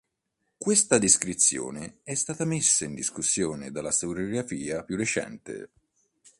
[0.57, 5.69] Questa descrizione è stata messa in discussione dalla storiografia più recente.